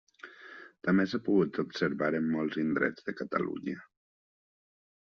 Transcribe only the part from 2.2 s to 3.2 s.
en molts indrets de